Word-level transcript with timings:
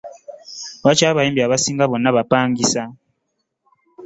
Lwaki 0.81 1.03
abayimbi 1.07 1.41
abasinga 1.43 1.83
bonna 1.89 2.09
bapangisa. 2.17 2.81